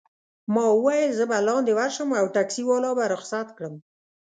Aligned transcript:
ما 0.53 0.65
وویل: 0.75 1.09
زه 1.17 1.23
به 1.29 1.37
لاندي 1.47 1.73
ورشم 1.77 2.09
او 2.19 2.25
ټکسي 2.35 2.63
والا 2.67 2.91
به 2.97 3.05
رخصت 3.13 3.47
کړم. 3.57 3.75